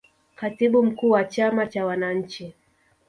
katibu 0.35 0.83
mkuu 0.83 1.09
wa 1.09 1.23
chama 1.23 1.67
cha 1.67 1.85
wananchi 1.85 2.53